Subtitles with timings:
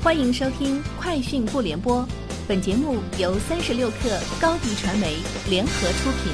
[0.00, 2.02] 欢迎收听《快讯不联播》，
[2.46, 5.16] 本节目由三十六克高低传媒
[5.50, 6.32] 联合出品。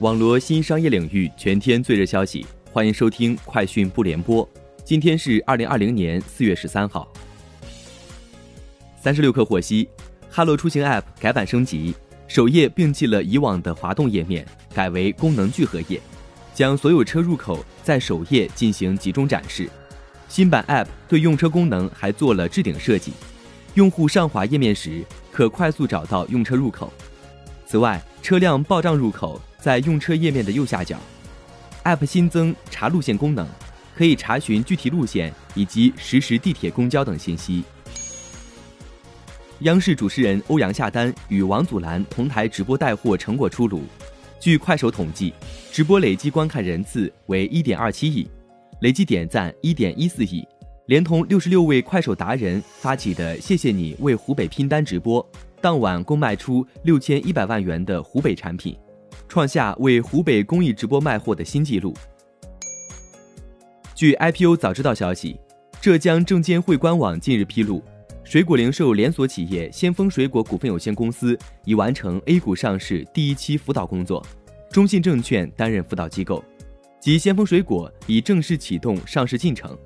[0.00, 4.46] 网罗新商业领域全天最热消息，欢迎收听《快讯不联播》。
[4.84, 7.10] 今天是二零二零年四月十三号。
[9.00, 9.88] 三十六氪获悉，
[10.28, 11.94] 哈罗出行 App 改版升级，
[12.28, 15.98] 首页摒弃了以往的滑动页面，改为功能聚合页，
[16.54, 19.66] 将所有车入口在首页进行集中展示。
[20.28, 23.12] 新版 App 对用车功能还做了置顶设计，
[23.74, 25.02] 用户上滑页面时
[25.32, 26.92] 可快速找到用车入口。
[27.66, 30.98] 此外，车辆报账入口在用车页面的右下角。
[31.84, 33.48] App 新增查路线功能，
[33.96, 37.64] 可以查询具体路线以及实时地铁、公交等信息。
[39.60, 43.82] 央视主持人欧阳夏丹与王祖蓝同台直播带货成果出炉，
[44.38, 45.32] 据快手统计，
[45.72, 48.28] 直播累计观看人次为一点二七亿。
[48.80, 50.46] 累计点赞一点一四亿，
[50.86, 55.26] 连同六十六位快手达人发起的“谢谢你为湖北拼单”直播，
[55.60, 58.78] 当晚共卖出六千一百万元的湖北产品，
[59.26, 61.92] 创下为湖北公益直播卖货的新纪录。
[63.96, 65.40] 据 IPO 早知道消息，
[65.80, 67.82] 浙江证监会官网近日披露，
[68.22, 74.24] 水果零售连锁企业先锋水果股份有限公司已完成 A 股上市第一期辅导工作，
[74.70, 76.44] 中信证券担任辅导机构。
[77.00, 79.76] 即先锋水果已正式启动上市进程。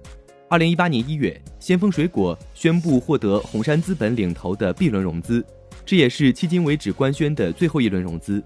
[0.49, 5.45] 二零一八年一月，先锋水果宣布获得红杉资本领投的 B 轮融资，
[5.85, 8.43] 这也是迄今为止官宣的最后一轮融资。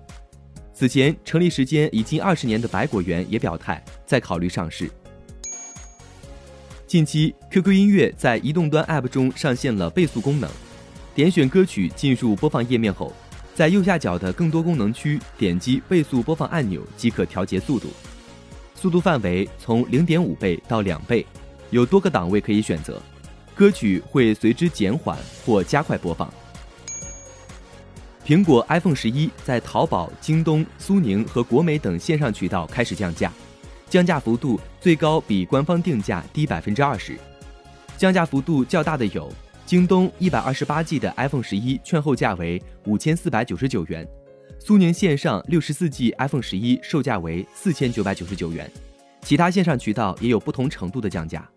[0.75, 4.91] 此前成立时间已近二十年的百果园也表态在考虑上市。
[6.89, 10.50] 近期，QQ 音乐在移动端 App 中上线了倍速功能，
[11.14, 13.12] 点选歌曲进入播放页面后，
[13.55, 17.89] 在右下角的更多功能区点击倍速播放按钮即可调节速度。
[18.87, 21.27] 速度范围从零点五倍到两倍，
[21.70, 23.03] 有多个档位可以选择，
[23.53, 26.33] 歌曲会随之减缓或加快播放。
[28.25, 33.33] 苹果 iPhone 十一在淘宝、京东、苏宁和国美等线上渠道开始降价，
[33.91, 37.19] 降价幅度最高比官方定价低百分之二十。
[37.97, 39.28] 降价幅度较大的有：
[39.66, 44.06] 京东一百二十八 G 的 iPhone 十一券后价为五千四百九十九元。
[44.59, 48.69] 苏宁线上六十四 G iPhone 十一售价为四千九百九十九元，
[49.22, 51.49] 其他线上渠道也有不同程度的降价。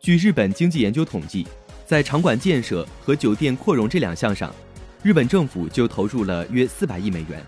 [0.00, 1.46] 据日本经济研究统计，
[1.86, 4.52] 在场馆建设和酒店扩容这两项上，
[5.00, 7.40] 日本政府就投入了约四百亿美元。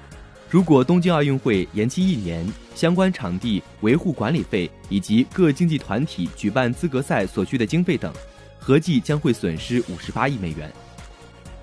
[0.48, 8.12] 如果东京奥运会延期一年，相关场地维护管理费以及各竞技团体举办资格赛所需的经费等，
[8.56, 10.72] 合计将会损失五十八亿美元。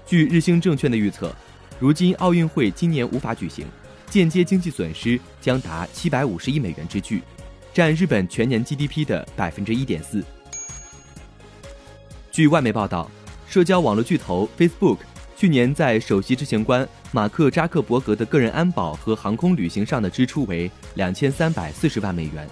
[0.06, 1.34] 据日兴证券的预测。
[1.81, 3.65] 如今奥运会今年无法举行，
[4.07, 7.23] 间接经济损失将达七百五十亿美元之巨，
[7.73, 10.23] 占日本全年 GDP 的百分之一点四。
[12.31, 13.09] 据外媒报道，
[13.47, 14.99] 社交网络巨头 Facebook
[15.35, 22.47] 去年在首席执行官马克扎克伯格的个人安保和航空旅行上的支出为两千三百四十万美元，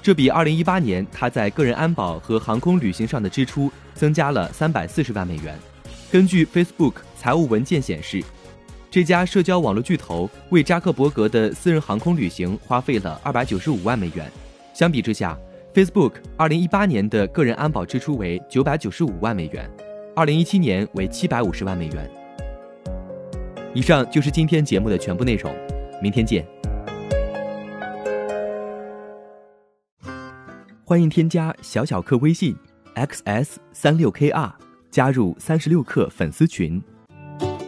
[0.00, 5.54] 这比二零一八年他在个人安保和航空旅行上的支出增加了三百四十万美元。
[6.10, 8.24] 根据 Facebook 财务文件显示。
[8.90, 14.28] 这家社交网络巨头为扎克伯格的私人航空旅行花费了二百九十五万美元。
[14.74, 15.38] 相比之下
[15.72, 19.70] ，Facebook 二零一八年的个人安保支出为九百九十五万美元，
[20.16, 22.10] 二零一七年为七百五十万美元。
[23.72, 25.54] 以上就是今天节目的全部内容，
[26.02, 26.44] 明天见。
[30.84, 32.56] 欢迎添加小小客微信
[32.96, 34.50] xs 三六 kr，
[34.90, 36.82] 加入三十六氪粉丝群。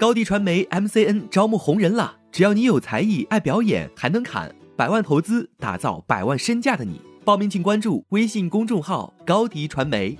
[0.02, 10.18] 高迪传媒 MCN 招募红人啦，只要你有才艺、爱表演，还能砍，百万投资打造百万身价的你，报名请关注微信公众号高迪传媒。